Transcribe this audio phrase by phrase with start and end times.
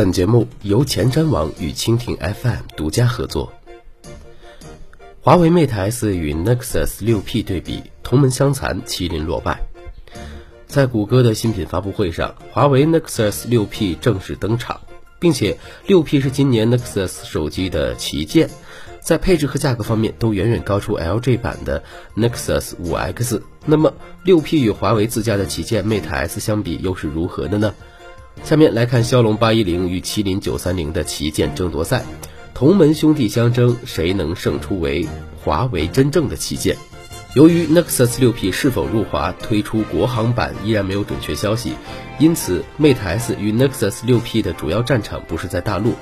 [0.00, 3.52] 本节目由前瞻网与蜻蜓 FM 独家合作。
[5.20, 9.60] 华为 Mate S 与 Nexus 6P 对比，同门相残，麒麟落败。
[10.66, 14.80] 在谷歌的新品发布会上，华为 Nexus 6P 正式登场，
[15.18, 18.48] 并且 6P 是今年 Nexus 手机的旗舰，
[19.02, 21.84] 在配置和价格方面都远远高出 LG 版的
[22.16, 23.42] Nexus 5X。
[23.66, 23.92] 那么
[24.24, 27.74] ，6P 与华为自家的旗舰 Mate S 相比，又是如何的呢？
[28.42, 32.04] 下面来看骁龙八一零与麒麟九三零的旗舰争夺赛，
[32.54, 35.06] 同门兄弟相争，谁能胜出为
[35.42, 36.76] 华为真正的旗舰？
[37.34, 41.74] 由于 Nexus 6P 是否入华推出国行版依然没有准确消息，
[42.18, 45.94] 因此 Mate S 与 Nexus 6P 的主要战场不是在大陆，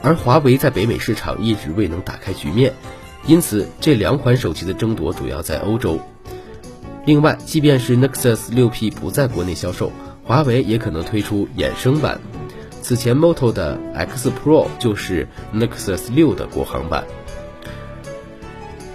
[0.00, 2.72] 而华为在北美市场一直未能打开局面，
[3.26, 5.98] 因此这两款手机的争夺主要在欧洲。
[7.04, 9.90] 另外，即便是 Nexus 6P 不在国内销售。
[10.26, 12.20] 华为也可能推出衍生版。
[12.82, 17.04] 此前，Moto 的 X Pro 就是 Nexus 6的国行版。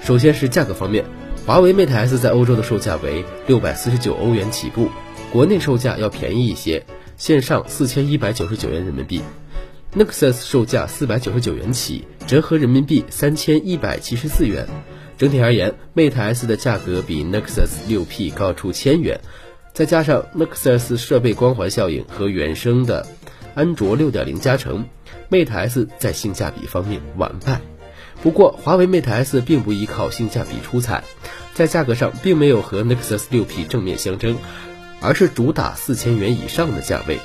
[0.02, 1.06] 首先是价格方面，
[1.46, 4.90] 华为 Mate S 在欧洲的售价为六百四十九欧元起步，
[5.32, 9.22] 国内售价要便宜一些，线上四千一百九十九元人民币。
[9.96, 14.68] Nexus 售价四百九十九元起，折合人民币三千一百七十四元。
[15.18, 19.20] 整体而言，Mate S 的价格比 Nexus 6P 高出千元。
[19.74, 23.08] 再加上 Nexus 设备光环效应和原生的
[23.56, 24.86] 安卓6.0加成
[25.30, 27.62] ，Mate S 在性价比方面完败。
[28.22, 31.04] 不过，华为 Mate S 并不依靠性价比出彩，
[31.54, 34.38] 在价格上并没有和 Nexus 6P 正面相争，
[35.00, 37.20] 而是主打四千元以上的价位。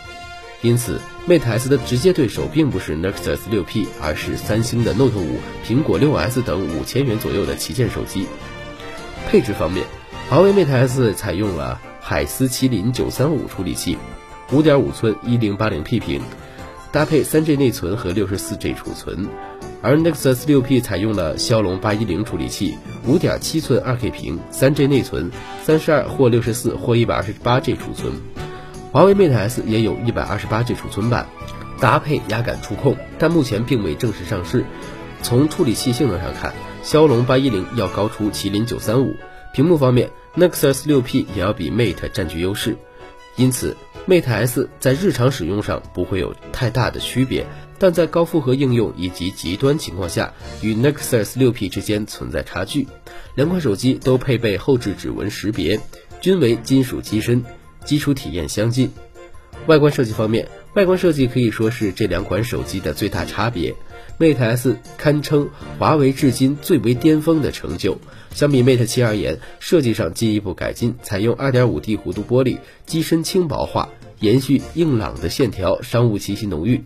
[0.63, 5.27] 因此，Mate S 的直接对手并不是 Nexus 6P，而是三星的 Note 5、
[5.69, 8.27] 苹果 6S 等五千元左右的旗舰手机。
[9.29, 9.85] 配置方面，
[10.31, 11.81] 华为 Mate S 采用了。
[12.09, 13.99] 海思麒麟九三五处理器，
[14.53, 16.23] 五点五寸一零八零 P 屏，
[16.93, 19.27] 搭配三 G 内存和六十四 G 储存。
[19.83, 25.33] 而 Nexus 六 P 采用了骁龙八一零处理器，五点七寸二 K 屏，三 G 内存，
[25.65, 28.13] 三十二或六十四或一百二十八 G 储存。
[28.93, 31.27] 华为 Mate S 也有一百二十八 G 储存版，
[31.81, 34.65] 搭配压感触控，但目前并未正式上市。
[35.23, 39.17] 从处理器性能上看，骁龙八一零要高出麒麟九三五。
[39.57, 40.11] 屏幕方面。
[40.37, 42.77] Nexus 6P 也要比 Mate 占据优势，
[43.37, 43.75] 因此
[44.07, 47.47] Mate S 在日常使用上不会有太大的区别，
[47.79, 52.87] 但在高负荷应用以及极端情况下，与 Nexus 6P 之间存在差距。
[53.35, 55.81] 两款手机都配备后置指纹识别，
[56.21, 57.43] 均为金属机身，
[57.83, 58.93] 基础体验相近。
[59.67, 60.47] 外观设计方面，
[60.77, 63.75] 外观设计可以说是这两款手机的最大差别。
[64.19, 65.49] Mate S 堪称
[65.79, 67.97] 华为至今最为巅峰的成就。
[68.35, 73.89] 相比 Mate 七而言，设计上进一步改进，采用 2.5D 弧度玻璃，机身轻薄化，
[74.21, 76.85] 延续硬朗的线条，商务气息浓郁。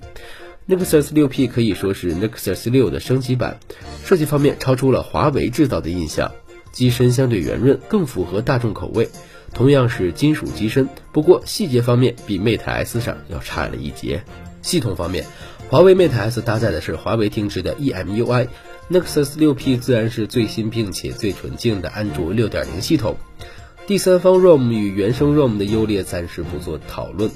[0.68, 3.58] Nexus 6P 可以说是 Nexus 6的升级版，
[4.04, 6.30] 设计方面超出了华为制造的印象，
[6.70, 9.08] 机身相对圆润，更符合大众口味。
[9.52, 14.22] 同样是金属机身，不过细节方面比 Mate S 上要差了一截。
[14.62, 15.24] 系统方面，
[15.68, 23.16] 华为 Mate S 搭载的是华为定制的 EMUI，Nexus 6P 自然是最新并且最纯净的安卓6.0系统。
[23.86, 27.30] 第三方 ROM 与原生 ROM 的优劣暂时不做讨论。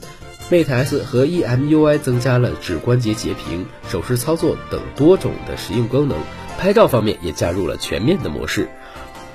[0.50, 6.18] Mate S 和 EMUI 增加了指关节截屏、手势操作等多种的实用功能，
[6.58, 8.68] 拍照方面也加入了全面的模式。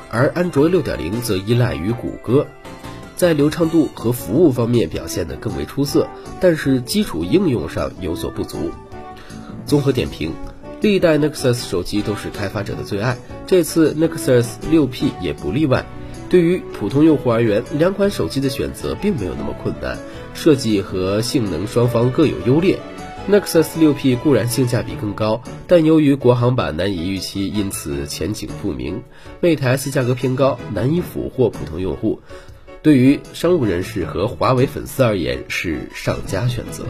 [0.09, 2.47] 而安卓6.0则依赖于谷歌。
[3.15, 6.07] 在流畅度和服务方面表现得更为出色，
[6.39, 8.71] 但是基础应用上有所不足。
[9.65, 10.31] 综合点评，
[10.81, 15.85] 历代 Nexus 手机都是开发者的最爱，这次 Nexus 6P 也不例外。
[16.29, 19.97] 对于普通用户而言，两款手机的选择并没有那么困难，
[20.33, 22.79] 设计和性能双方各有优劣。
[23.29, 29.03] Nexus 6P 固然性价比更高，但由于国行版难以预期，因此前景不明。
[29.39, 32.19] Mate S 价格偏高，难以俘获普通用户。
[32.81, 36.85] 对于商务人士和华为粉丝而言，是上佳选择。